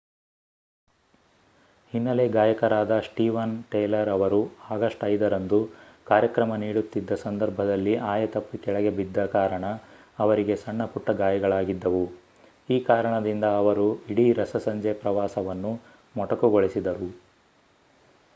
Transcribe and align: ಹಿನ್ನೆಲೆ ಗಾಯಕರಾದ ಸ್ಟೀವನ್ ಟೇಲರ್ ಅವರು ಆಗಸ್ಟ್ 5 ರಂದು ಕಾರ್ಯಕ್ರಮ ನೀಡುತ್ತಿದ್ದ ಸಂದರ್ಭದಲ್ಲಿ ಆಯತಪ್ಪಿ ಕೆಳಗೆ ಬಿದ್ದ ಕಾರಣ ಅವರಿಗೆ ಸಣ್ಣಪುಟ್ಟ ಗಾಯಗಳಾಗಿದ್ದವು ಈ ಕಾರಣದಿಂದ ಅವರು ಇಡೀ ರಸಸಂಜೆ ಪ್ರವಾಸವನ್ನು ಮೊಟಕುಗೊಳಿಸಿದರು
ಹಿನ್ನೆಲೆ 1.93 2.23
ಗಾಯಕರಾದ 2.27 2.93
ಸ್ಟೀವನ್ 2.99 3.53
ಟೇಲರ್ 3.71 4.09
ಅವರು 4.09 4.39
ಆಗಸ್ಟ್ 4.69 5.03
5 5.07 5.29
ರಂದು 5.33 5.59
ಕಾರ್ಯಕ್ರಮ 6.07 6.55
ನೀಡುತ್ತಿದ್ದ 6.55 7.17
ಸಂದರ್ಭದಲ್ಲಿ 7.23 7.93
ಆಯತಪ್ಪಿ 8.13 8.57
ಕೆಳಗೆ 8.57 8.91
ಬಿದ್ದ 8.91 9.25
ಕಾರಣ 9.35 9.65
ಅವರಿಗೆ 10.19 10.55
ಸಣ್ಣಪುಟ್ಟ 10.55 11.11
ಗಾಯಗಳಾಗಿದ್ದವು 11.21 12.03
ಈ 12.69 12.79
ಕಾರಣದಿಂದ 12.83 13.43
ಅವರು 13.59 13.87
ಇಡೀ 14.13 14.27
ರಸಸಂಜೆ 14.33 14.93
ಪ್ರವಾಸವನ್ನು 15.03 15.73
ಮೊಟಕುಗೊಳಿಸಿದರು 16.15 17.11